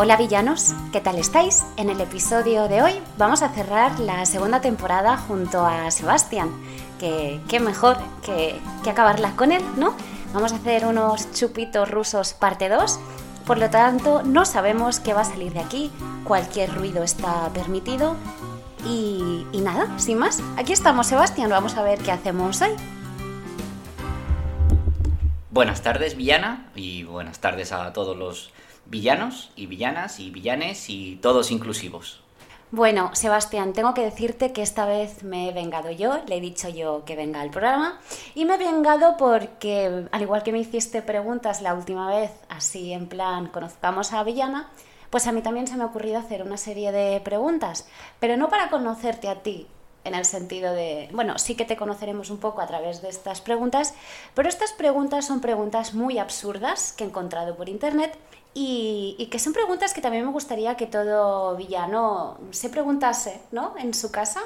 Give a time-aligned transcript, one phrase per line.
[0.00, 1.64] Hola villanos, ¿qué tal estáis?
[1.76, 6.52] En el episodio de hoy vamos a cerrar la segunda temporada junto a Sebastián,
[7.00, 9.96] que qué mejor que, acabarla con él, ¿no?
[10.32, 13.00] Vamos a hacer unos chupitos rusos parte 2,
[13.44, 15.90] por lo tanto no sabemos qué va a salir de aquí,
[16.22, 18.14] cualquier ruido está permitido
[18.86, 22.70] y, y nada, sin más, aquí estamos Sebastián, vamos a ver qué hacemos hoy.
[25.50, 28.52] Buenas tardes, villana, y buenas tardes a todos los
[28.88, 32.20] villanos y villanas y villanes y todos inclusivos.
[32.70, 36.68] Bueno, Sebastián, tengo que decirte que esta vez me he vengado yo, le he dicho
[36.68, 37.98] yo que venga al programa
[38.34, 42.92] y me he vengado porque, al igual que me hiciste preguntas la última vez, así
[42.92, 44.68] en plan, conozcamos a Villana,
[45.08, 47.88] pues a mí también se me ha ocurrido hacer una serie de preguntas,
[48.20, 49.66] pero no para conocerte a ti,
[50.04, 53.40] en el sentido de, bueno, sí que te conoceremos un poco a través de estas
[53.40, 53.94] preguntas,
[54.34, 58.18] pero estas preguntas son preguntas muy absurdas que he encontrado por internet
[58.60, 63.74] y, que son preguntas que también me gustaría que todo villano se preguntase, ¿no?
[63.78, 64.42] En su casa.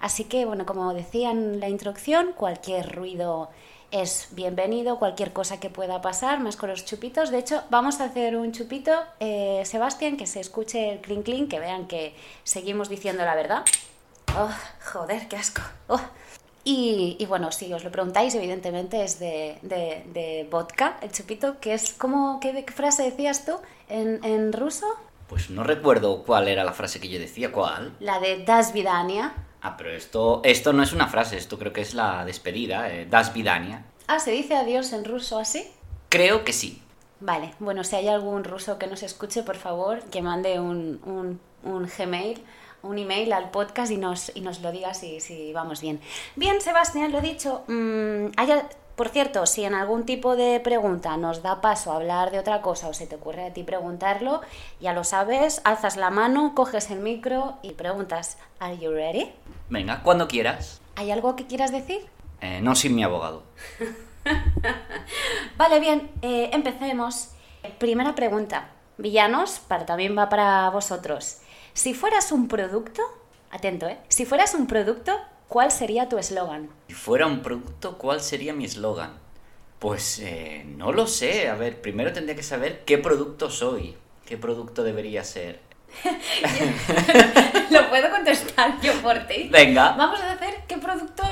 [0.00, 3.50] Así que, bueno, como decía en la introducción, cualquier ruido
[3.90, 7.30] es bienvenido, cualquier cosa que pueda pasar, más con los chupitos.
[7.30, 11.50] De hecho, vamos a hacer un chupito, eh, Sebastián, que se escuche el clink clink,
[11.50, 12.14] que vean que
[12.44, 13.64] seguimos diciendo la verdad.
[14.38, 14.50] Oh,
[14.92, 15.62] joder, qué asco.
[15.88, 16.00] Oh.
[16.68, 21.60] Y, y, bueno, si os lo preguntáis, evidentemente es de, de, de vodka, el chupito,
[21.60, 23.52] que es como, ¿qué, qué frase decías tú
[23.88, 24.84] en, en, ruso?
[25.28, 27.94] Pues no recuerdo cuál era la frase que yo decía, ¿cuál?
[28.00, 29.32] La de Das Vidania.
[29.62, 33.06] Ah, pero esto, esto no es una frase, esto creo que es la despedida, eh,
[33.08, 33.84] Das Vidania.
[34.08, 35.70] Ah, ¿se dice adiós en ruso así?
[36.08, 36.82] Creo que sí.
[37.20, 41.40] Vale, bueno, si hay algún ruso que nos escuche, por favor, que mande un, un,
[41.62, 42.42] un Gmail
[42.82, 46.00] un email al podcast y nos, y nos lo diga si, si vamos bien.
[46.34, 47.64] Bien, Sebastián, lo he dicho.
[47.68, 52.30] Mmm, haya, por cierto, si en algún tipo de pregunta nos da paso a hablar
[52.30, 54.40] de otra cosa o se te ocurre a ti preguntarlo,
[54.80, 59.30] ya lo sabes, alzas la mano, coges el micro y preguntas, ¿Are you ready?
[59.68, 60.80] Venga, cuando quieras.
[60.94, 62.06] ¿Hay algo que quieras decir?
[62.40, 63.42] Eh, no sin mi abogado.
[65.58, 67.30] vale, bien, eh, empecemos.
[67.78, 68.70] Primera pregunta.
[68.98, 71.40] Villanos, para, también va para vosotros.
[71.76, 73.02] Si fueras un producto,
[73.50, 73.98] atento, ¿eh?
[74.08, 76.70] Si fueras un producto, ¿cuál sería tu eslogan?
[76.88, 79.18] Si fuera un producto, ¿cuál sería mi eslogan?
[79.78, 81.50] Pues eh, no lo sé.
[81.50, 83.94] A ver, primero tendría que saber qué producto soy.
[84.24, 85.60] ¿Qué producto debería ser?
[87.70, 89.50] lo puedo contestar yo por ti.
[89.52, 89.92] Venga.
[89.98, 91.24] Vamos a hacer qué producto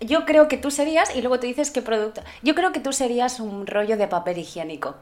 [0.00, 2.22] yo creo que tú serías y luego tú dices qué producto.
[2.42, 4.96] Yo creo que tú serías un rollo de papel higiénico.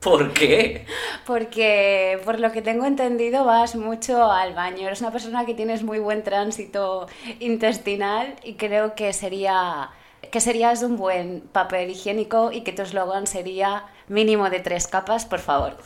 [0.00, 0.86] ¿Por qué?
[1.26, 4.86] Porque, por lo que tengo entendido, vas mucho al baño.
[4.86, 7.06] Eres una persona que tienes muy buen tránsito
[7.38, 9.90] intestinal y creo que sería
[10.30, 15.24] que serías un buen papel higiénico y que tu eslogan sería mínimo de tres capas,
[15.24, 15.76] por favor.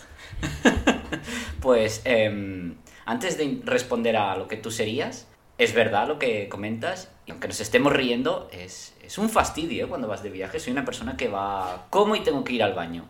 [1.60, 2.74] pues, eh,
[3.06, 7.48] antes de responder a lo que tú serías, es verdad lo que comentas, y aunque
[7.48, 9.88] nos estemos riendo, es, es un fastidio ¿eh?
[9.88, 10.58] cuando vas de viaje.
[10.58, 13.06] Soy una persona que va, como y tengo que ir al baño.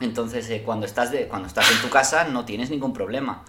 [0.00, 3.44] Entonces, eh, cuando, estás de, cuando estás en tu casa no tienes ningún problema.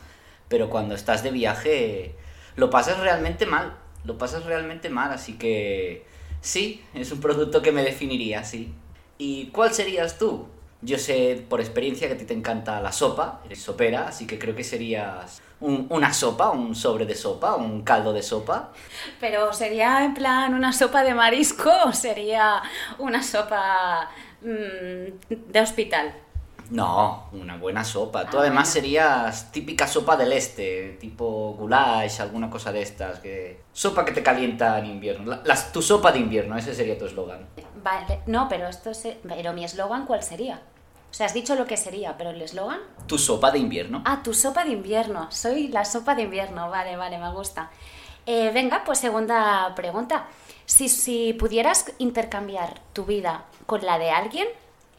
[0.47, 2.15] Pero cuando estás de viaje
[2.55, 3.77] lo pasas realmente mal.
[4.03, 5.11] Lo pasas realmente mal.
[5.11, 6.05] Así que
[6.41, 8.73] sí, es un producto que me definiría, sí.
[9.17, 10.47] ¿Y cuál serías tú?
[10.81, 14.39] Yo sé por experiencia que a ti te encanta la sopa, eres sopera, así que
[14.39, 18.71] creo que serías un, una sopa, un sobre de sopa, un caldo de sopa.
[19.19, 22.63] Pero sería en plan una sopa de marisco o sería
[22.97, 24.09] una sopa
[24.41, 26.15] mmm, de hospital.
[26.71, 28.29] No, una buena sopa.
[28.29, 33.19] Tú además serías típica sopa del este, tipo goulash, alguna cosa de estas.
[33.19, 35.29] que Sopa que te calienta en invierno.
[35.29, 37.45] La, la, tu sopa de invierno, ese sería tu eslogan.
[37.83, 39.19] Vale, no, pero esto se...
[39.27, 40.61] Pero mi eslogan, ¿cuál sería?
[41.11, 42.79] O sea, has dicho lo que sería, pero el eslogan...
[43.05, 44.01] Tu sopa de invierno.
[44.05, 45.29] Ah, tu sopa de invierno.
[45.29, 46.69] Soy la sopa de invierno.
[46.69, 47.69] Vale, vale, me gusta.
[48.25, 50.27] Eh, venga, pues segunda pregunta.
[50.65, 54.47] Si, si pudieras intercambiar tu vida con la de alguien,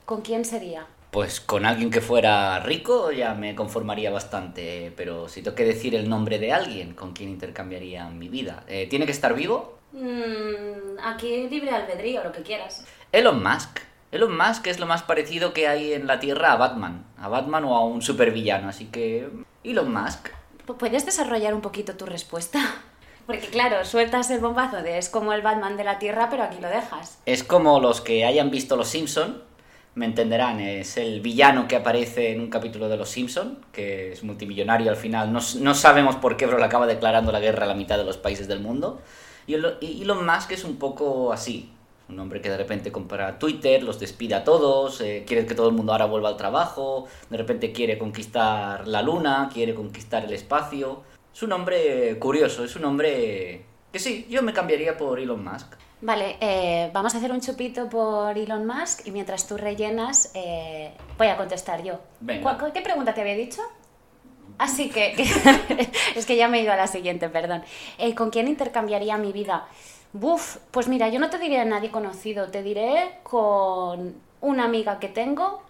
[0.04, 0.86] ¿con quién sería?
[1.12, 5.94] Pues con alguien que fuera rico ya me conformaría bastante, pero si tengo que decir
[5.94, 9.78] el nombre de alguien con quien intercambiaría mi vida, eh, ¿tiene que estar vivo?
[9.92, 12.86] Mm, aquí libre albedrío, lo que quieras.
[13.12, 13.80] Elon Musk.
[14.10, 17.66] Elon Musk es lo más parecido que hay en la Tierra a Batman, a Batman
[17.66, 19.28] o a un supervillano, así que
[19.64, 20.30] Elon Musk.
[20.78, 22.58] ¿Puedes desarrollar un poquito tu respuesta?
[23.26, 26.56] Porque claro, sueltas el bombazo de es como el Batman de la Tierra, pero aquí
[26.58, 27.18] lo dejas.
[27.26, 29.51] Es como los que hayan visto Los Simpson
[29.94, 34.22] me entenderán, es el villano que aparece en un capítulo de Los Simpson, que es
[34.22, 35.32] multimillonario al final.
[35.32, 38.04] No, no sabemos por qué, pero le acaba declarando la guerra a la mitad de
[38.04, 39.00] los países del mundo.
[39.46, 41.70] Y Elon Musk es un poco así.
[42.08, 45.68] Un hombre que de repente compra Twitter, los despide a todos, eh, quiere que todo
[45.68, 50.32] el mundo ahora vuelva al trabajo, de repente quiere conquistar la luna, quiere conquistar el
[50.32, 51.02] espacio.
[51.34, 55.74] Es un hombre curioso, es un hombre que sí, yo me cambiaría por Elon Musk.
[56.02, 60.92] Vale, eh, vamos a hacer un chupito por Elon Musk y mientras tú rellenas, eh,
[61.16, 62.00] voy a contestar yo.
[62.20, 62.58] Venga.
[62.58, 63.62] ¿Cuál- ¿Qué pregunta te había dicho?
[64.58, 65.22] Así que, que-
[66.16, 67.62] es que ya me he ido a la siguiente, perdón.
[67.98, 69.66] Eh, ¿Con quién intercambiaría mi vida?
[70.12, 74.98] Buf, pues mira, yo no te diré a nadie conocido, te diré con una amiga
[74.98, 75.62] que tengo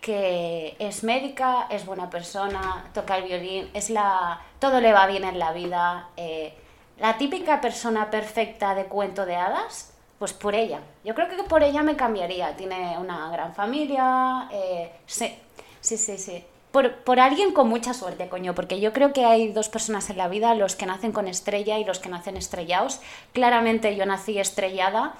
[0.00, 5.24] que es médica, es buena persona, toca el violín, es la todo le va bien
[5.24, 6.54] en la vida, eh,
[7.00, 10.80] la típica persona perfecta de cuento de hadas, pues por ella.
[11.04, 12.56] Yo creo que por ella me cambiaría.
[12.56, 15.34] Tiene una gran familia, eh, sí,
[15.80, 16.44] sí, sí, sí.
[16.72, 20.18] Por, por alguien con mucha suerte, coño, porque yo creo que hay dos personas en
[20.18, 23.00] la vida, los que nacen con estrella y los que nacen estrellados.
[23.32, 25.14] Claramente yo nací estrellada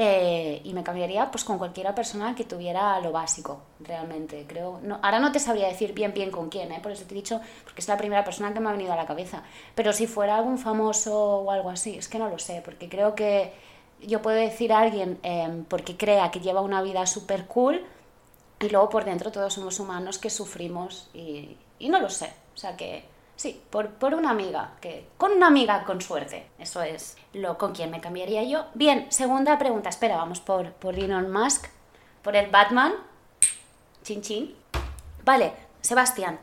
[0.00, 4.44] eh, y me cambiaría pues con cualquiera persona que tuviera lo básico, realmente.
[4.46, 6.78] Creo, no, ahora no te sabría decir bien bien con quién, ¿eh?
[6.80, 8.96] por eso te he dicho, porque es la primera persona que me ha venido a
[8.96, 9.42] la cabeza.
[9.74, 13.16] Pero si fuera algún famoso o algo así, es que no lo sé, porque creo
[13.16, 13.52] que
[14.00, 17.84] yo puedo decir a alguien eh, porque crea que lleva una vida súper cool
[18.60, 22.32] y luego por dentro todos somos humanos que sufrimos y, y no lo sé.
[22.54, 23.04] O sea que
[23.38, 26.50] sí, por, por una amiga, que con una amiga con suerte.
[26.58, 28.66] Eso es lo con quien me cambiaría yo.
[28.74, 29.88] Bien, segunda pregunta.
[29.88, 31.66] Espera, vamos por, por Elon Musk,
[32.22, 32.92] por el Batman.
[34.02, 34.56] Chin chin.
[35.24, 36.40] Vale, Sebastián,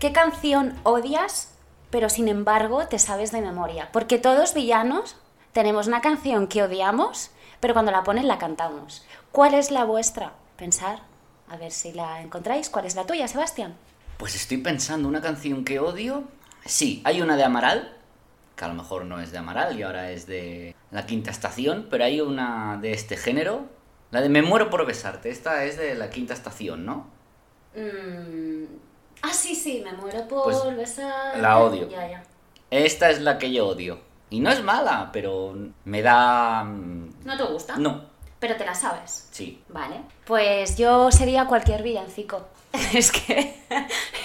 [0.00, 1.54] ¿qué canción odias,
[1.90, 3.90] pero sin embargo te sabes de memoria?
[3.92, 5.16] Porque todos villanos
[5.52, 9.06] tenemos una canción que odiamos, pero cuando la ponen la cantamos.
[9.30, 10.32] ¿Cuál es la vuestra?
[10.56, 11.02] Pensar,
[11.48, 12.70] a ver si la encontráis.
[12.70, 13.76] ¿Cuál es la tuya, Sebastián?
[14.18, 16.24] Pues estoy pensando, una canción que odio.
[16.64, 17.96] Sí, hay una de Amaral,
[18.56, 21.88] que a lo mejor no es de Amaral y ahora es de La Quinta Estación,
[21.90, 23.66] pero hay una de este género.
[24.10, 27.06] La de Me muero por besarte, esta es de La Quinta Estación, ¿no?
[27.76, 28.64] Mm,
[29.22, 31.38] Ah, sí, sí, me muero por Pues, besar.
[31.38, 31.88] la odio.
[31.88, 32.22] Ya, ya.
[32.70, 33.98] Esta es la que yo odio.
[34.28, 36.62] Y no es mala, pero me da...
[36.64, 37.76] mm, ¿No te gusta?
[37.76, 38.04] No,
[38.38, 39.28] Pero te la sabes.
[39.30, 39.62] sí.
[39.68, 40.02] Vale.
[40.26, 42.46] Pues yo sería cualquier villancico.
[42.94, 43.54] Es que,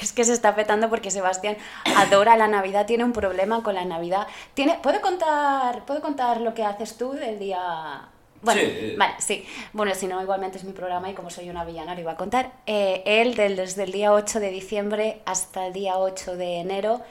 [0.01, 1.55] es que se está petando porque Sebastián
[1.95, 4.27] adora la Navidad, tiene un problema con la Navidad.
[4.53, 8.07] Tiene, ¿puedo, contar, ¿Puedo contar lo que haces tú del día...?
[8.41, 8.95] Bueno, Sí.
[8.97, 9.45] vale, sí.
[9.73, 12.17] Bueno, si no, igualmente es mi programa y como soy una villana lo iba a
[12.17, 12.51] contar.
[12.67, 17.01] Eh, él, del- desde el día 8 de diciembre hasta el día 8 de enero,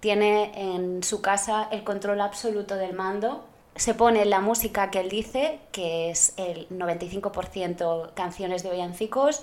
[0.00, 3.44] tiene en su casa el control absoluto del mando.
[3.76, 9.42] Se pone la música que él dice, que es el 95% canciones de villancicos,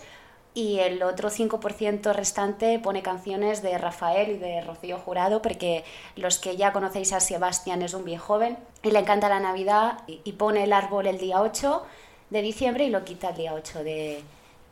[0.56, 5.84] y el otro 5% restante pone canciones de Rafael y de Rocío Jurado, porque
[6.16, 10.00] los que ya conocéis a Sebastián es un bien joven y le encanta la Navidad
[10.08, 11.84] y pone el árbol el día 8
[12.30, 14.24] de diciembre y lo quita el día 8 de,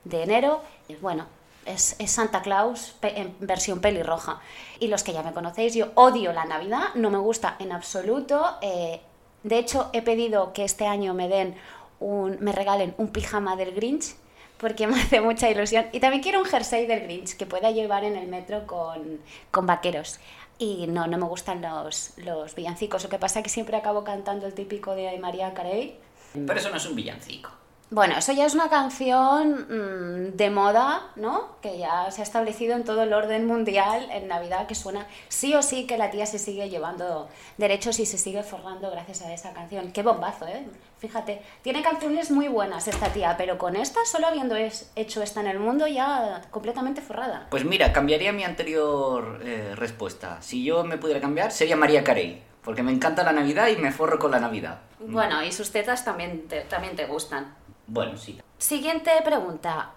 [0.06, 0.62] de enero.
[1.02, 1.26] Bueno,
[1.66, 4.40] es, Santa Claus en versión pelirroja.
[4.80, 8.58] Y los que ya me conocéis, yo odio la Navidad, no me gusta en absoluto.
[8.62, 9.02] eh,
[9.44, 11.56] de hecho, he pedido que este año me den
[12.00, 14.16] un, me regalen un pijama del Grinch
[14.58, 15.86] porque me hace mucha ilusión.
[15.92, 19.20] Y también quiero un jersey del Grinch que pueda llevar en el metro con,
[19.52, 20.20] con vaqueros.
[20.60, 23.04] Y no, no me gustan los, los villancicos.
[23.04, 25.98] Lo que pasa es que siempre acabo cantando el típico de María Carey.
[26.34, 27.50] Pero eso no es un villancico.
[27.94, 31.58] Bueno, eso ya es una canción mm, de moda, ¿no?
[31.62, 35.54] Que ya se ha establecido en todo el orden mundial en Navidad, que suena sí
[35.54, 39.32] o sí que la tía se sigue llevando derechos y se sigue forrando gracias a
[39.32, 39.92] esa canción.
[39.92, 40.66] Qué bombazo, ¿eh?
[40.98, 45.42] Fíjate, tiene canciones muy buenas esta tía, pero con esta, solo habiendo es- hecho esta
[45.42, 47.46] en el mundo, ya completamente forrada.
[47.52, 50.42] Pues mira, cambiaría mi anterior eh, respuesta.
[50.42, 52.42] Si yo me pudiera cambiar, sería María Carey.
[52.64, 54.80] Porque me encanta la Navidad y me forro con la Navidad.
[55.00, 57.54] Bueno, y sus tetas también te, también te gustan.
[57.88, 58.40] Bueno, sí.
[58.58, 59.92] Siguiente pregunta.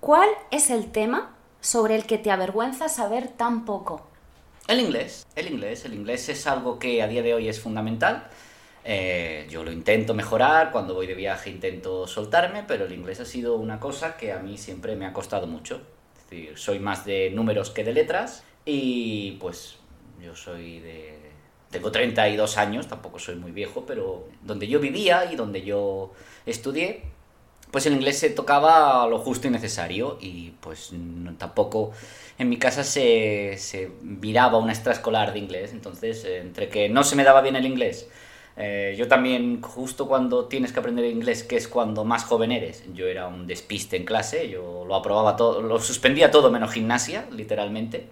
[0.00, 4.06] ¿Cuál es el tema sobre el que te avergüenza saber tan poco?
[4.68, 8.28] El inglés, el inglés, el inglés es algo que a día de hoy es fundamental.
[8.84, 13.24] Eh, yo lo intento mejorar, cuando voy de viaje intento soltarme, pero el inglés ha
[13.24, 15.80] sido una cosa que a mí siempre me ha costado mucho.
[16.16, 19.78] Es decir, soy más de números que de letras y pues
[20.22, 21.18] yo soy de...
[21.70, 26.12] Tengo 32 años, tampoco soy muy viejo, pero donde yo vivía y donde yo
[26.46, 27.02] estudié,
[27.70, 30.92] pues el inglés se tocaba lo justo y necesario y pues
[31.38, 31.92] tampoco
[32.38, 37.04] en mi casa se, se miraba una extraescolar de inglés, entonces eh, entre que no
[37.04, 38.08] se me daba bien el inglés,
[38.58, 42.84] eh, yo también justo cuando tienes que aprender inglés, que es cuando más joven eres,
[42.94, 47.26] yo era un despiste en clase, yo lo aprobaba todo, lo suspendía todo menos gimnasia,
[47.30, 48.06] literalmente,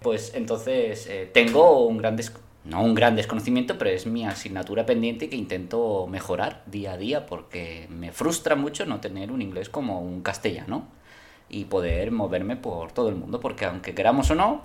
[0.00, 2.16] pues entonces eh, tengo un gran
[2.64, 7.26] no un gran desconocimiento, pero es mi asignatura pendiente que intento mejorar día a día
[7.26, 10.86] porque me frustra mucho no tener un inglés como un castellano
[11.48, 14.62] y poder moverme por todo el mundo, porque aunque queramos o no,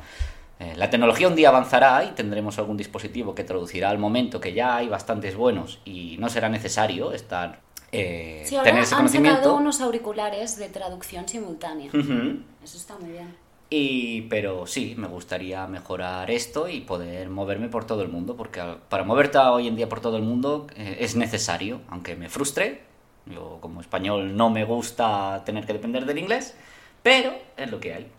[0.59, 4.53] eh, la tecnología un día avanzará y tendremos algún dispositivo que traducirá al momento que
[4.53, 8.99] ya hay bastantes buenos y no será necesario estar eh, Sí, ahora tener ese han
[9.01, 9.37] conocimiento.
[9.37, 11.89] sacado unos auriculares de traducción simultánea.
[11.93, 12.39] Ujú.
[12.63, 13.33] Eso está muy bien.
[13.69, 18.61] Y, pero sí, me gustaría mejorar esto y poder moverme por todo el mundo, porque
[18.87, 22.83] para moverte hoy en día por todo el mundo eh, es necesario, aunque me frustre.
[23.25, 26.55] Yo como español no me gusta tener que depender del inglés,
[27.01, 28.11] pero es lo que hay.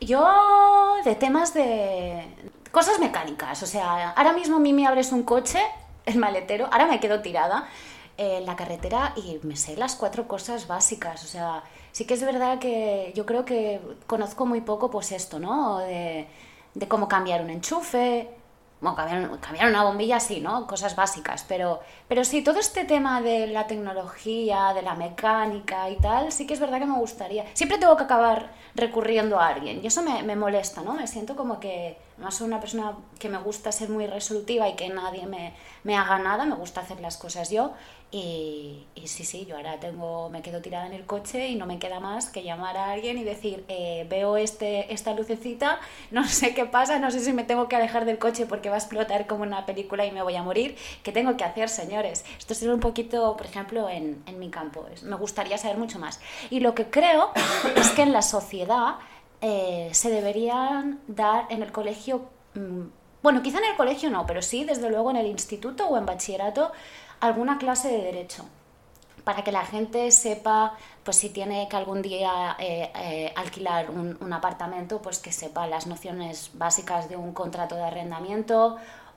[0.00, 2.24] Yo de temas de
[2.70, 5.60] cosas mecánicas, o sea, ahora mismo a mí me abres un coche,
[6.04, 7.68] el maletero, ahora me quedo tirada
[8.16, 12.24] en la carretera y me sé las cuatro cosas básicas, o sea, sí que es
[12.24, 15.78] verdad que yo creo que conozco muy poco pues esto, ¿no?
[15.78, 16.28] De,
[16.88, 18.28] cómo cambiar un enchufe,
[18.80, 20.66] bueno, cambiar, cambiar una bombilla sí, ¿no?
[20.66, 25.96] Cosas básicas, pero, pero sí, todo este tema de la tecnología, de la mecánica y
[25.96, 27.44] tal, sí que es verdad que me gustaría.
[27.54, 30.94] Siempre tengo que acabar recurriendo a alguien y eso me, me molesta, ¿no?
[30.94, 34.74] Me siento como que, más soy una persona que me gusta ser muy resolutiva y
[34.74, 35.54] que nadie me,
[35.84, 37.72] me haga nada, me gusta hacer las cosas yo
[38.14, 41.66] y, y sí, sí, yo ahora tengo, me quedo tirada en el coche y no
[41.66, 45.80] me queda más que llamar a alguien y decir, eh, veo este, esta lucecita,
[46.12, 48.76] no sé qué pasa, no sé si me tengo que alejar del coche porque va
[48.76, 50.76] a explotar como una película y me voy a morir.
[51.02, 52.24] ¿Qué tengo que hacer, señores?
[52.38, 54.86] Esto sería un poquito, por ejemplo, en, en mi campo.
[55.02, 56.20] Me gustaría saber mucho más.
[56.50, 57.32] Y lo que creo
[57.74, 58.94] es que en la sociedad
[59.40, 62.82] eh, se deberían dar en el colegio, mm,
[63.24, 66.04] bueno, quizá en el colegio no, pero sí, desde luego en el instituto o en
[66.04, 66.72] bachillerato,
[67.20, 68.44] alguna clase de derecho
[69.24, 74.18] para que la gente sepa, pues si tiene que algún día eh, eh, alquilar un,
[74.20, 78.76] un apartamento, pues que sepa las nociones básicas de un contrato de arrendamiento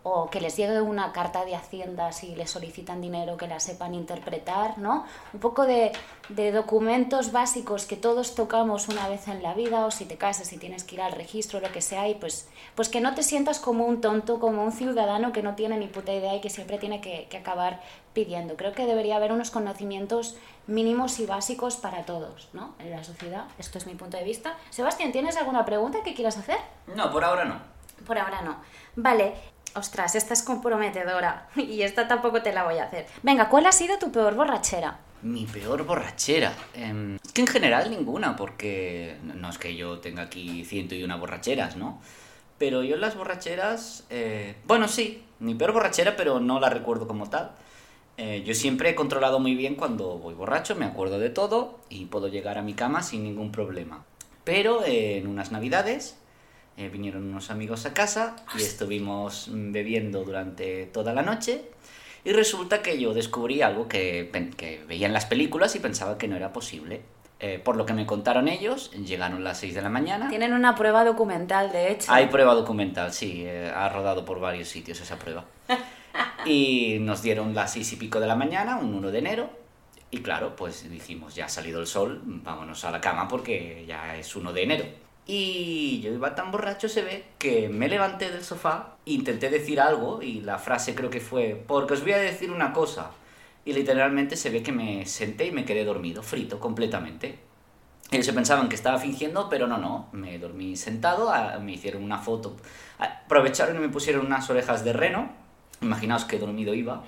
[0.10, 3.94] o que les llegue una carta de Hacienda si les solicitan dinero, que la sepan
[3.94, 5.06] interpretar, ¿no?
[5.34, 5.92] Un poco de,
[6.30, 10.48] de documentos básicos que todos tocamos una vez en la vida, o si te casas,
[10.48, 13.24] si tienes que ir al registro, lo que sea, y pues, pues que no te
[13.24, 16.50] sientas como un tonto, como un ciudadano que no tiene ni puta idea y que
[16.50, 17.82] siempre tiene que, que acabar
[18.14, 18.56] pidiendo.
[18.56, 22.74] Creo que debería haber unos conocimientos mínimos y básicos para todos, ¿no?
[22.80, 23.46] En la sociedad.
[23.60, 24.58] Esto es mi punto de vista.
[24.70, 26.58] Sebastián, ¿tienes alguna pregunta que quieras hacer?
[26.96, 27.60] No, por ahora no.
[28.06, 28.58] Por ahora no.
[28.96, 29.57] Vale.
[29.78, 33.06] Ostras, esta es comprometedora y esta tampoco te la voy a hacer.
[33.22, 35.00] Venga, ¿cuál ha sido tu peor borrachera?
[35.22, 36.54] Mi peor borrachera.
[36.74, 41.04] Em, es que en general ninguna, porque no es que yo tenga aquí ciento y
[41.04, 42.02] una borracheras, ¿no?
[42.58, 47.30] Pero yo las borracheras, eh, bueno, sí, mi peor borrachera, pero no la recuerdo como
[47.30, 47.52] tal.
[48.18, 52.06] Eh, yo siempre he controlado muy bien cuando voy borracho, me acuerdo de todo y
[52.06, 54.04] puedo llegar a mi cama sin ningún problema.
[54.44, 56.18] Pero eh, en unas navidades
[56.78, 61.66] eh, vinieron unos amigos a casa y estuvimos bebiendo durante toda la noche
[62.24, 66.28] y resulta que yo descubrí algo que, que veía en las películas y pensaba que
[66.28, 67.02] no era posible.
[67.40, 70.28] Eh, por lo que me contaron ellos, llegaron las 6 de la mañana.
[70.28, 72.12] Tienen una prueba documental, de hecho.
[72.12, 75.46] Hay prueba documental, sí, eh, ha rodado por varios sitios esa prueba.
[76.46, 79.50] Y nos dieron las seis y pico de la mañana, un 1 de enero,
[80.10, 84.16] y claro, pues dijimos, ya ha salido el sol, vámonos a la cama porque ya
[84.16, 84.86] es 1 de enero.
[85.30, 90.22] Y yo iba tan borracho, se ve, que me levanté del sofá, intenté decir algo,
[90.22, 93.12] y la frase creo que fue, porque os voy a decir una cosa.
[93.66, 97.40] Y literalmente se ve que me senté y me quedé dormido, frito completamente.
[98.10, 100.08] Ellos se pensaban que estaba fingiendo, pero no, no.
[100.14, 101.30] Me dormí sentado,
[101.60, 102.56] me hicieron una foto.
[102.98, 105.30] Aprovecharon y me pusieron unas orejas de reno.
[105.82, 107.04] Imaginaos qué dormido iba.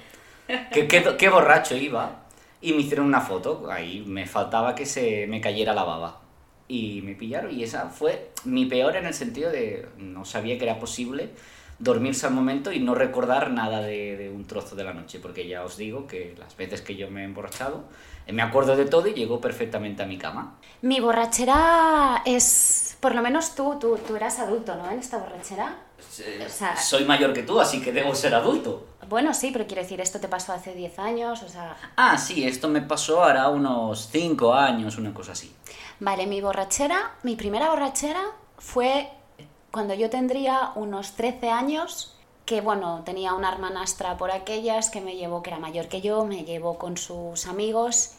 [0.73, 2.23] Qué, qué borracho iba.
[2.59, 3.71] Y me hicieron una foto.
[3.71, 6.19] Ahí me faltaba que se me cayera la baba.
[6.69, 7.51] Y me pillaron.
[7.51, 11.31] Y esa fue mi peor en el sentido de no sabía que era posible
[11.79, 15.19] dormirse al momento y no recordar nada de, de un trozo de la noche.
[15.19, 17.85] Porque ya os digo que las veces que yo me he emborrachado,
[18.27, 20.57] eh, me acuerdo de todo y llego perfectamente a mi cama.
[20.81, 22.88] Mi borrachera es...
[23.00, 24.89] Por lo menos tú, tú, tú eras adulto, ¿no?
[24.91, 25.77] En esta borrachera.
[26.46, 28.86] O sea- Soy mayor que tú, así que debo ser adulto.
[29.08, 31.75] Bueno, sí, pero quiero decir, esto te pasó hace 10 años, o sea...
[31.96, 35.53] Ah, sí, esto me pasó hará unos 5 años, una cosa así.
[36.00, 38.22] Vale, mi borrachera, mi primera borrachera
[38.58, 39.10] fue
[39.72, 42.15] cuando yo tendría unos 13 años,
[42.46, 46.25] que bueno, tenía una hermanastra por aquellas que me llevó, que era mayor que yo,
[46.25, 48.12] me llevó con sus amigos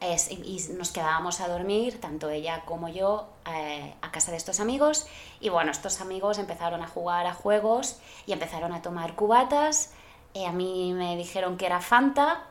[0.00, 4.60] es- y nos quedábamos a dormir, tanto ella como yo, eh, a casa de estos
[4.60, 5.06] amigos.
[5.40, 9.92] Y bueno, estos amigos empezaron a jugar a juegos y empezaron a tomar cubatas.
[10.34, 12.42] eh, a mí me dijeron que era Fanta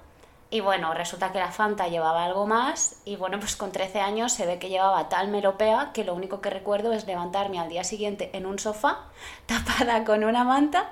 [0.52, 4.32] Y bueno, resulta que la Fanta llevaba algo más y bueno, pues con 13 años
[4.32, 7.84] se ve que llevaba tal melopea que lo único que recuerdo es levantarme al día
[7.84, 9.00] siguiente en un sofá
[9.48, 10.92] tapada con una manta.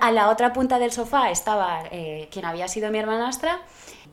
[0.00, 3.60] A la otra punta del sofá estaba eh, quien había sido mi hermanastra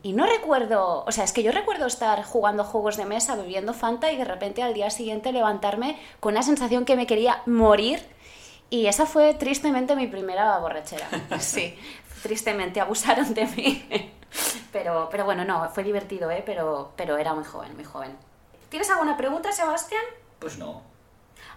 [0.04, 3.72] y no recuerdo, o sea, es que yo recuerdo estar jugando juegos de mesa, bebiendo
[3.72, 8.06] Fanta y de repente al día siguiente levantarme con una sensación que me quería morir
[8.68, 11.08] y esa fue tristemente mi primera borrachera.
[11.40, 11.74] Sí,
[12.22, 13.88] tristemente abusaron de mí.
[14.72, 16.42] Pero, pero bueno, no, fue divertido, ¿eh?
[16.44, 18.16] Pero, pero era muy joven, muy joven.
[18.70, 20.02] ¿Tienes alguna pregunta, Sebastián?
[20.40, 20.82] Pues no.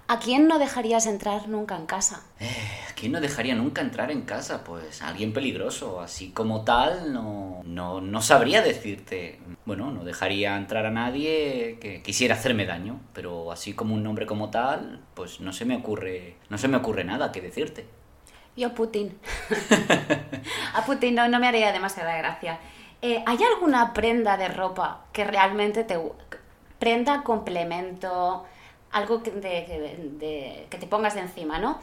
[0.09, 2.23] ¿A quién no dejarías entrar nunca en casa?
[2.39, 4.63] ¿A quién no dejaría nunca entrar en casa?
[4.63, 5.99] Pues a alguien peligroso.
[5.99, 9.41] Así como tal, no, no, no sabría decirte.
[9.65, 13.01] Bueno, no dejaría entrar a nadie que quisiera hacerme daño.
[13.11, 16.77] Pero así como un nombre como tal, pues no se me ocurre, no se me
[16.77, 17.85] ocurre nada que decirte.
[18.55, 19.17] Yo Putin.
[20.73, 22.59] a Putin no, no me haría demasiada gracia.
[23.01, 25.99] Eh, ¿Hay alguna prenda de ropa que realmente te...
[26.79, 28.45] Prenda, complemento,
[28.97, 31.79] algo que, de- de- de- que te pongas de encima, ¿no?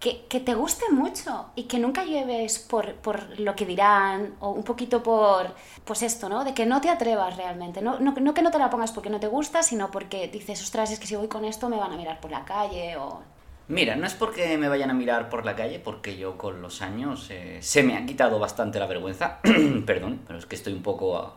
[0.00, 4.50] Que, que te guste mucho y que nunca lleves por, por lo que dirán o
[4.50, 5.54] un poquito por,
[5.84, 6.44] pues esto, ¿no?
[6.44, 7.80] De que no te atrevas realmente.
[7.80, 10.60] No, no, no que no te la pongas porque no te gusta, sino porque dices,
[10.62, 13.22] ostras, es que si voy con esto me van a mirar por la calle o...
[13.66, 16.82] Mira, no es porque me vayan a mirar por la calle, porque yo con los
[16.82, 19.38] años eh, se me ha quitado bastante la vergüenza.
[19.86, 21.32] Perdón, pero es que estoy un poco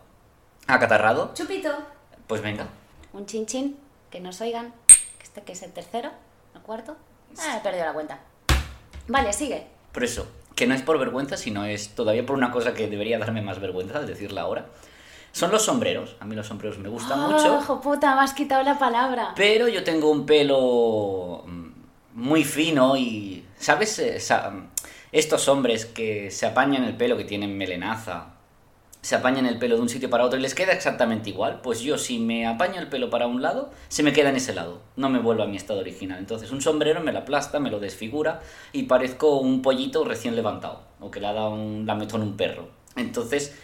[0.68, 1.32] acatarrado.
[1.34, 1.70] Chupito.
[2.28, 2.68] Pues venga.
[3.14, 3.78] un chin chin,
[4.12, 4.74] que nos oigan,
[5.38, 6.10] este que es el tercero,
[6.56, 6.96] el cuarto.
[7.40, 8.20] Ah, he perdido la cuenta.
[9.08, 9.68] Vale, sigue.
[9.92, 13.20] Por eso, que no es por vergüenza, sino es todavía por una cosa que debería
[13.20, 14.66] darme más vergüenza, es decirla ahora.
[15.32, 16.16] Son los sombreros.
[16.20, 19.34] A mí los sombreros me gustan Ah, mucho, hijo puta, me has quitado la palabra.
[19.36, 21.68] pero yo tengo un pelo mm,
[22.14, 24.00] muy fino y, ¿sabes?
[24.00, 24.52] Eh, sa-
[25.12, 28.34] Estos hombres que se apañan el pelo, que tienen melenaza,
[29.02, 31.62] se apañan el pelo de un sitio para otro y les queda exactamente igual.
[31.62, 34.54] Pues yo, si me apaño el pelo para un lado, se me queda en ese
[34.54, 34.82] lado.
[34.96, 36.20] No me vuelvo a mi estado original.
[36.20, 38.42] Entonces, un sombrero me lo aplasta, me lo desfigura
[38.74, 40.82] y parezco un pollito recién levantado.
[41.00, 42.70] O que le ha dado un lametón un perro.
[42.96, 43.56] Entonces,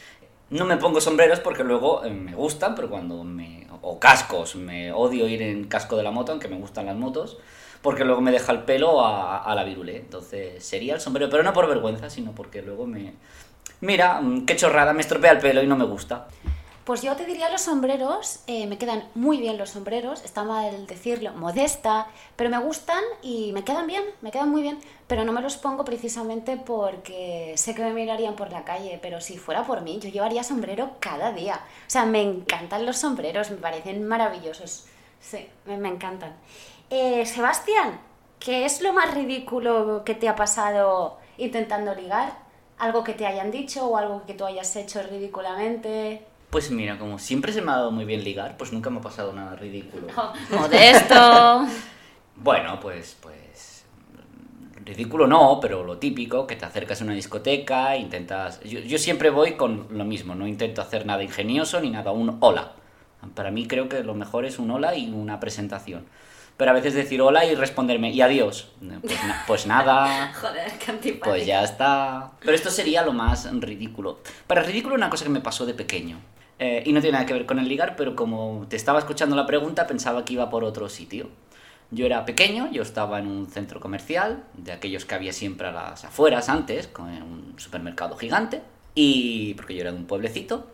[0.50, 3.68] no me pongo sombreros porque luego eh, me gustan, pero cuando me.
[3.82, 7.38] o cascos, me odio ir en casco de la moto, aunque me gustan las motos,
[7.82, 9.98] porque luego me deja el pelo a, a la virule.
[9.98, 13.14] Entonces sería el sombrero, pero no por vergüenza, sino porque luego me.
[13.84, 16.28] Mira, mm, qué chorrada, me estropea el pelo y no me gusta.
[16.86, 20.88] Pues yo te diría los sombreros, eh, me quedan muy bien los sombreros, está mal
[20.88, 25.34] decirlo, modesta, pero me gustan y me quedan bien, me quedan muy bien, pero no
[25.34, 29.64] me los pongo precisamente porque sé que me mirarían por la calle, pero si fuera
[29.66, 31.56] por mí, yo llevaría sombrero cada día.
[31.56, 34.86] O sea, me encantan los sombreros, me parecen maravillosos.
[35.20, 36.34] Sí, me, encantan.
[36.90, 38.00] Eh, Sebastián,
[38.40, 42.43] ¿qué es lo más ridículo que te ha pasado intentando ligar?
[42.84, 46.22] ¿Algo que te hayan dicho o algo que tú hayas hecho ridículamente?
[46.50, 49.02] Pues mira, como siempre se me ha dado muy bien ligar, pues nunca me ha
[49.02, 50.08] pasado nada ridículo.
[50.52, 51.66] Modesto.
[52.36, 53.86] Bueno, pues, pues.
[54.84, 58.60] Ridículo no, pero lo típico, que te acercas a una discoteca, intentas.
[58.64, 62.36] Yo, yo siempre voy con lo mismo, no intento hacer nada ingenioso ni nada, un
[62.42, 62.74] hola.
[63.34, 66.06] Para mí creo que lo mejor es un hola y una presentación.
[66.58, 68.70] Pero a veces decir hola y responderme y adiós.
[69.02, 72.32] Pues, na- pues nada, Joder, qué pues ya está.
[72.40, 74.20] Pero esto sería lo más ridículo.
[74.48, 76.20] Para ridículo una cosa que me pasó de pequeño.
[76.60, 79.36] Eh, y no tiene nada que ver con el ligar, pero como te estaba escuchando
[79.36, 81.30] la pregunta, pensaba que iba por otro sitio.
[81.90, 85.72] Yo era pequeño, yo estaba en un centro comercial, de aquellos que había siempre a
[85.72, 88.62] las afueras antes, con un supermercado gigante,
[88.96, 90.68] y porque yo era de un pueblecito,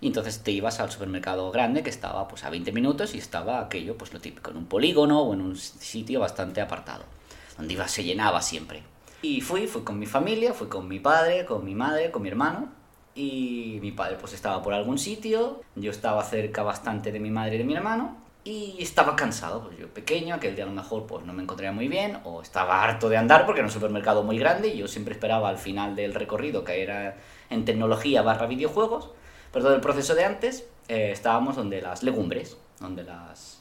[0.00, 3.60] y entonces te ibas al supermercado grande que estaba pues a 20 minutos y estaba
[3.60, 7.04] aquello, pues lo típico, en un polígono o en un sitio bastante apartado,
[7.56, 8.82] donde iba, se llenaba siempre.
[9.22, 12.28] Y fui, fui con mi familia, fui con mi padre, con mi madre, con mi
[12.28, 12.68] hermano,
[13.14, 17.56] y mi padre pues estaba por algún sitio, yo estaba cerca bastante de mi madre
[17.56, 21.06] y de mi hermano, y estaba cansado, pues yo pequeño, aquel día a lo mejor
[21.06, 24.22] pues no me encontraría muy bien, o estaba harto de andar porque era un supermercado
[24.22, 27.16] muy grande y yo siempre esperaba al final del recorrido que era
[27.50, 29.10] en tecnología barra videojuegos,
[29.52, 33.60] pero todo el proceso de antes eh, estábamos donde las legumbres, donde las...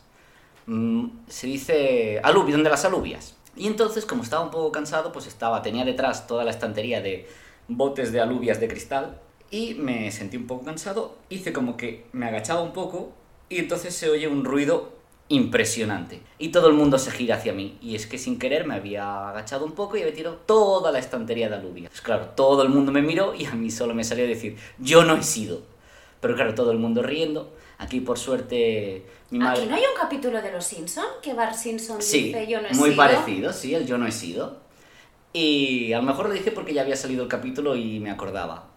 [0.65, 3.35] mm, se dice alubias, donde las alubias.
[3.55, 7.27] Y entonces, como estaba un poco cansado, pues estaba, tenía detrás toda la estantería de
[7.67, 9.19] botes de alubias de cristal
[9.51, 13.13] y me sentí un poco cansado, hice como que me agachaba un poco
[13.49, 14.97] y entonces se oye un ruido
[15.29, 18.75] impresionante y todo el mundo se gira hacia mí y es que sin querer me
[18.75, 21.89] había agachado un poco y había tirado toda la estantería de alubias.
[21.89, 25.03] Pues claro, todo el mundo me miró y a mí solo me salió decir, yo
[25.03, 25.61] no he sido.
[26.19, 27.53] Pero claro, todo el mundo riendo.
[27.79, 29.59] Aquí por suerte mi madre...
[29.61, 32.67] ¿Aquí no hay un capítulo de Los Simpson que Bart Simpson Sí, dice yo no
[32.67, 32.97] he muy sido"?
[32.97, 34.57] parecido, sí, el yo no he sido.
[35.33, 38.69] Y a lo mejor lo dije porque ya había salido el capítulo y me acordaba.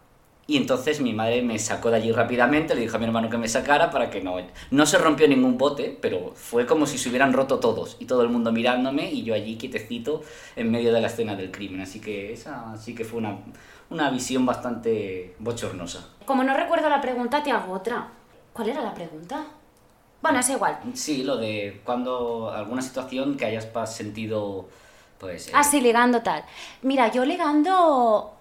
[0.46, 3.38] Y entonces mi madre me sacó de allí rápidamente, le dijo a mi hermano que
[3.38, 4.36] me sacara para que no...
[4.72, 8.22] No se rompió ningún bote, pero fue como si se hubieran roto todos y todo
[8.22, 10.22] el mundo mirándome y yo allí quietecito
[10.56, 11.80] en medio de la escena del crimen.
[11.80, 13.38] Así que esa sí que fue una,
[13.90, 16.06] una visión bastante bochornosa.
[16.24, 18.08] Como no recuerdo la pregunta, te hago otra.
[18.52, 19.44] ¿Cuál era la pregunta?
[20.22, 20.78] Bueno, es igual.
[20.94, 24.68] Sí, lo de cuando alguna situación que hayas sentido,
[25.18, 25.48] pues...
[25.48, 26.44] eh, Ah, sí, ligando tal.
[26.82, 28.34] Mira, yo ligando.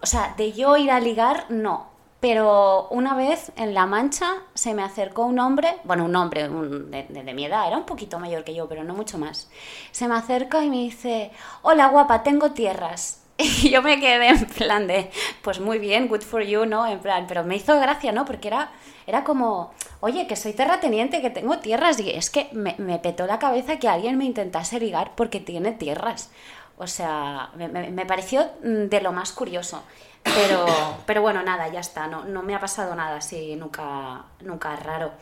[0.00, 1.88] O sea, de yo ir a ligar, no.
[2.20, 6.90] Pero una vez en La Mancha se me acercó un hombre, bueno, un hombre un-
[6.90, 9.48] de, de- de mi edad, era un poquito mayor que yo, pero no mucho más.
[9.92, 11.30] Se me acerca y me dice:
[11.62, 13.22] Hola guapa, tengo tierras.
[13.62, 15.10] Y yo me quedé en plan de,
[15.42, 16.86] pues muy bien, good for you, ¿no?
[16.86, 18.24] En plan, pero me hizo gracia, ¿no?
[18.24, 18.70] Porque era,
[19.06, 22.00] era como, oye, que soy terrateniente, que tengo tierras.
[22.00, 25.72] Y es que me, me petó la cabeza que alguien me intentase ligar porque tiene
[25.72, 26.30] tierras.
[26.76, 29.82] O sea, me, me- me pareció mm, de lo más curioso.
[30.24, 30.66] Pero,
[31.06, 32.06] pero bueno, nada, ya está.
[32.08, 35.12] No, no me ha pasado nada así, nunca, nunca raro.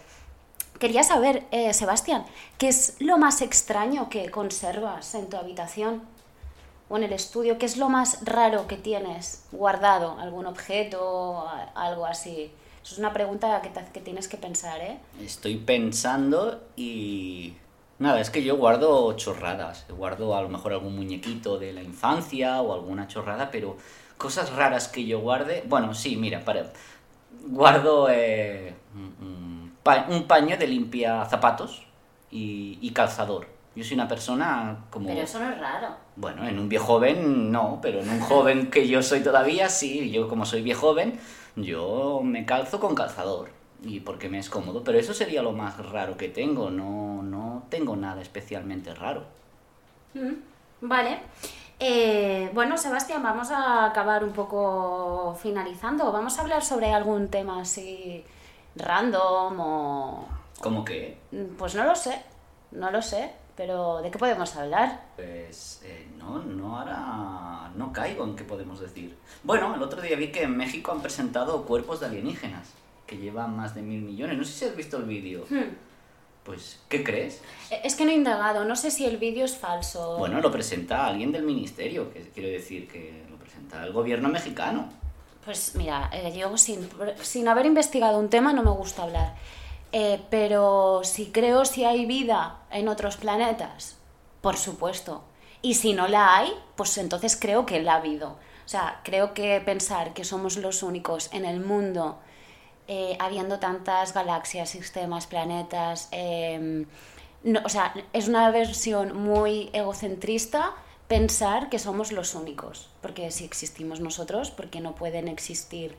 [0.79, 2.25] Quería saber, eh, Sebastián,
[2.59, 6.03] ¿qué es lo más extraño que conservas en tu habitación
[6.89, 7.59] o en el estudio?
[7.59, 10.19] ¿Qué es lo más raro que tienes guardado?
[10.21, 11.47] ¿Algún objeto?
[11.75, 12.51] Algo así.
[12.83, 14.99] Eso es una pregunta que, tienes que pensar, ¿eh?
[15.21, 17.55] Estoy pensando y...
[17.99, 19.87] Nada, es que yo guardo chorradas.
[19.89, 23.77] Guardo a lo mejor algún muñequito de la infancia o alguna chorrada, pero
[24.19, 25.65] cosas raras que yo guarde...
[25.67, 26.73] Bueno, sí, mira, para...
[27.49, 31.83] guardo eh, un- un pa- un paño de limpia zapatos
[32.31, 33.56] y calzador.
[33.77, 35.07] Yo soy una persona como...
[35.07, 35.89] Pero eso no es raro.
[36.17, 40.11] Bueno, en un viejo joven no, pero en un joven que yo soy todavía sí.
[40.11, 41.21] Yo como soy viejo joven,
[41.57, 43.51] yo me calzo con calzador
[43.83, 44.83] y porque me es cómodo.
[44.83, 46.71] Pero eso sería lo más raro que tengo.
[46.71, 49.25] No, no tengo nada especialmente raro.
[50.15, 50.35] Mm,
[50.81, 51.21] Vale.
[51.79, 56.11] Eh, bueno, Sebastián, vamos a acabar un poco finalizando.
[56.11, 58.25] Vamos a hablar sobre algún tema así
[58.77, 60.29] random o...
[60.61, 61.19] ¿Cómo que?
[61.59, 62.23] Pues no lo sé,
[62.73, 65.05] no lo sé, pero ¿de qué podemos hablar?
[65.17, 69.17] Pues eh, no, no ahora no caigo en qué podemos decir.
[69.43, 72.69] Bueno, el otro día vi que en México han presentado cuerpos de alienígenas
[73.07, 74.37] que llevan más de mil millones.
[74.37, 75.45] No sé si has visto el vídeo.
[75.49, 75.75] Hmm.
[76.45, 77.43] Pues, ¿qué crees?
[77.71, 80.17] Eh, Es que no he indagado, no sé si el vídeo es falso.
[80.19, 84.89] Bueno, lo presenta alguien del ministerio, que quiero decir que lo presenta el gobierno mexicano.
[85.45, 86.89] Pues mira, eh, yo sin,
[87.23, 89.35] sin haber investigado un tema no me gusta hablar.
[89.93, 93.97] Eh, pero si creo si hay vida en otros planetas,
[94.41, 95.25] por supuesto.
[95.63, 98.31] Y si no la hay, pues entonces creo que la ha habido.
[98.31, 102.19] O sea, creo que pensar que somos los únicos en el mundo,
[102.89, 106.85] eh, habiendo tantas galaxias, sistemas, planetas, eh,
[107.43, 110.75] no, o sea, es una versión muy egocentrista
[111.07, 115.97] pensar que somos los únicos, porque si existimos nosotros, porque no pueden existir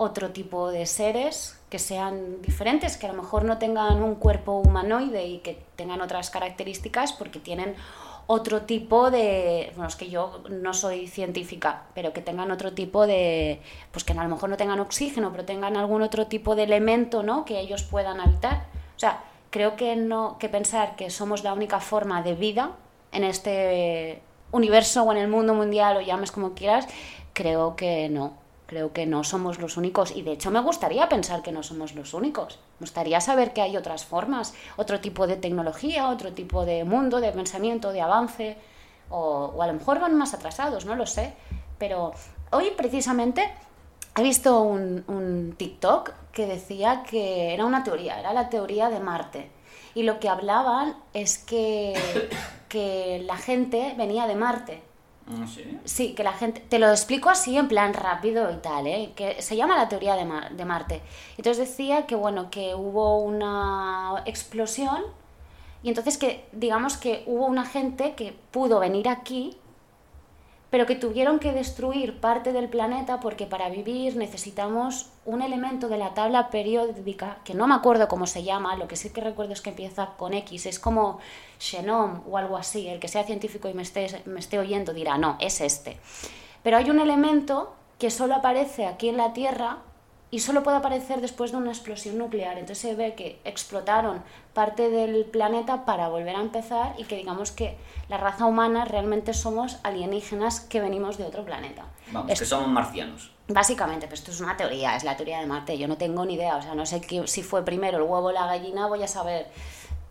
[0.00, 4.58] otro tipo de seres que sean diferentes, que a lo mejor no tengan un cuerpo
[4.58, 7.76] humanoide y que tengan otras características porque tienen
[8.26, 13.06] otro tipo de, bueno, es que yo no soy científica, pero que tengan otro tipo
[13.06, 13.60] de,
[13.92, 17.22] pues que a lo mejor no tengan oxígeno, pero tengan algún otro tipo de elemento,
[17.22, 17.44] ¿no?
[17.44, 18.68] Que ellos puedan habitar.
[18.96, 22.70] O sea, creo que no, que pensar que somos la única forma de vida
[23.12, 26.88] en este universo o en el mundo mundial o llames como quieras,
[27.34, 28.39] creo que no.
[28.70, 31.96] Creo que no somos los únicos y de hecho me gustaría pensar que no somos
[31.96, 32.60] los únicos.
[32.78, 37.20] Me gustaría saber que hay otras formas, otro tipo de tecnología, otro tipo de mundo,
[37.20, 38.56] de pensamiento, de avance,
[39.08, 41.34] o, o a lo mejor van más atrasados, no lo sé.
[41.78, 42.12] Pero
[42.52, 43.52] hoy precisamente
[44.16, 49.00] he visto un, un TikTok que decía que era una teoría, era la teoría de
[49.00, 49.50] Marte.
[49.96, 51.94] Y lo que hablaban es que,
[52.68, 54.89] que la gente venía de Marte.
[55.46, 55.78] Sé.
[55.84, 56.60] Sí, que la gente.
[56.68, 59.12] Te lo explico así en plan rápido y tal, ¿eh?
[59.16, 61.02] Que se llama la teoría de, Mar- de Marte.
[61.36, 65.02] Entonces decía que, bueno, que hubo una explosión
[65.82, 69.56] y entonces que, digamos que hubo una gente que pudo venir aquí,
[70.70, 75.98] pero que tuvieron que destruir parte del planeta porque para vivir necesitamos un elemento de
[75.98, 79.52] la tabla periódica, que no me acuerdo cómo se llama, lo que sí que recuerdo
[79.52, 81.18] es que empieza con X, es como
[81.58, 85.18] Xenom o algo así, el que sea científico y me esté, me esté oyendo dirá,
[85.18, 85.98] no, es este.
[86.62, 89.78] Pero hay un elemento que solo aparece aquí en la Tierra
[90.32, 92.52] y solo puede aparecer después de una explosión nuclear.
[92.58, 94.22] Entonces se ve que explotaron
[94.54, 97.76] parte del planeta para volver a empezar y que digamos que
[98.08, 101.84] la raza humana realmente somos alienígenas que venimos de otro planeta.
[102.12, 103.32] Vamos, Es- que somos marcianos.
[103.48, 105.76] Básicamente, pues esto es una teoría, es la teoría de Marte.
[105.76, 108.28] Yo no tengo ni idea, o sea, no sé qué- si fue primero el huevo
[108.28, 109.48] o la gallina, voy a saber.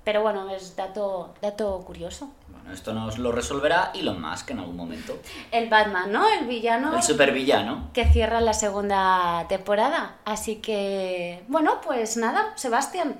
[0.03, 2.29] Pero bueno, es dato, dato curioso.
[2.73, 5.17] Esto nos lo resolverá Elon Musk en algún momento.
[5.51, 6.27] El Batman, ¿no?
[6.27, 6.95] El villano.
[6.95, 7.89] El supervillano.
[7.93, 10.17] Que cierra la segunda temporada.
[10.25, 13.17] Así que, bueno, pues nada, Sebastián.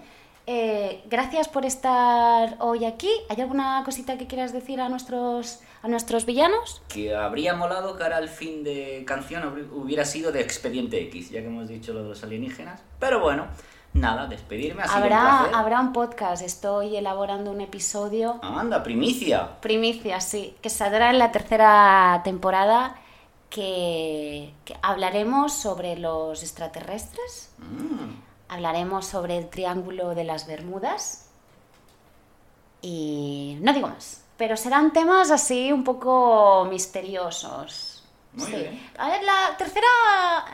[0.51, 3.11] Eh, gracias por estar hoy aquí.
[3.29, 6.81] ¿Hay alguna cosita que quieras decir a nuestros, a nuestros villanos?
[6.87, 11.41] Que habría molado que ahora el fin de canción hubiera sido de Expediente X, ya
[11.41, 12.81] que hemos dicho lo de los alienígenas.
[12.99, 13.45] Pero bueno,
[13.93, 14.83] nada, despedirme.
[14.83, 18.39] Ha habrá, un habrá un podcast, estoy elaborando un episodio.
[18.41, 19.59] anda, primicia.
[19.61, 22.95] Primicia, sí, que saldrá en la tercera temporada.
[23.49, 27.51] Que, hablaremos sobre los extraterrestres.
[27.57, 31.29] Mm hablaremos sobre el Triángulo de las Bermudas
[32.81, 38.03] y no digo más, pero serán temas así un poco misteriosos.
[38.33, 38.91] Muy bien.
[38.97, 39.87] A ver, la tercera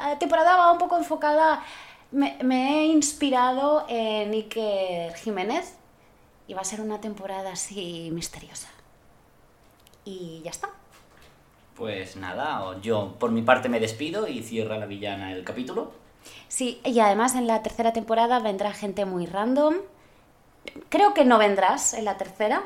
[0.08, 1.62] eh, temporada va un poco enfocada,
[2.12, 5.76] me, he inspirado en Iker Jiménez
[6.48, 8.70] y va a ser una temporada así misteriosa.
[10.04, 10.70] Y ya está.
[11.76, 15.92] Pues nada, yo por mi parte me despido y cierra la villana el capítulo.
[16.48, 19.76] Sí, y además en la tercera temporada vendrá gente muy random.
[20.90, 22.64] Creo que no vendrás en la tercera.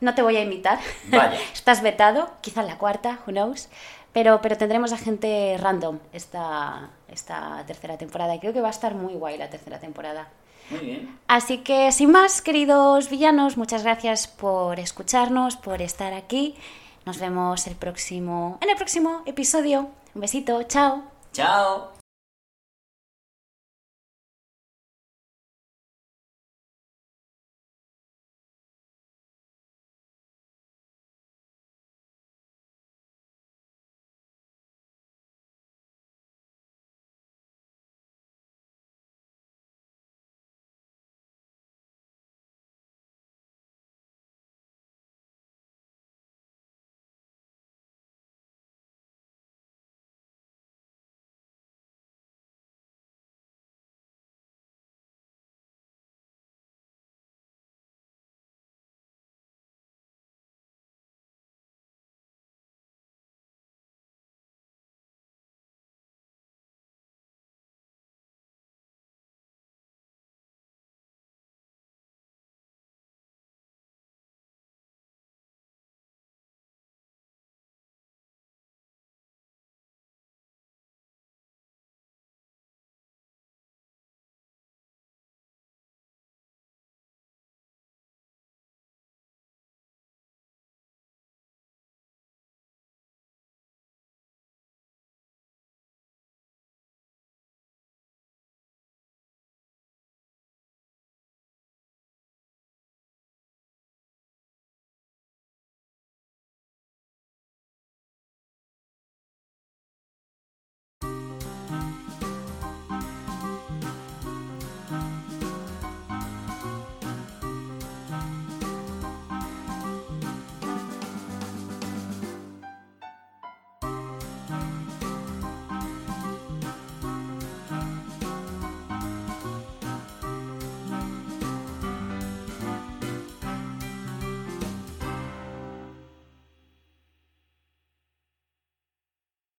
[0.00, 0.78] No te voy a invitar.
[1.52, 3.68] Estás vetado, quizá en la cuarta, who knows.
[4.16, 8.34] Pero, pero tendremos a gente random esta, esta tercera temporada.
[8.34, 10.30] Y creo que va a estar muy guay la tercera temporada.
[10.70, 11.18] Muy bien.
[11.28, 16.54] Así que, sin más, queridos villanos, muchas gracias por escucharnos, por estar aquí.
[17.04, 19.90] Nos vemos el próximo, en el próximo episodio.
[20.14, 21.02] Un besito, chao.
[21.34, 21.95] Chao.